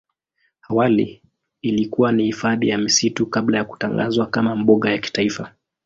Awali 0.69 1.21
ilikuwa 1.61 2.11
ni 2.11 2.23
hifadhi 2.23 2.69
ya 2.69 2.77
misitu 2.77 3.25
kabla 3.27 3.57
ya 3.57 3.65
kutangazwa 3.65 4.25
kama 4.25 4.55
mbuga 4.55 4.91
ya 4.91 4.97
kitaifa. 4.97 5.53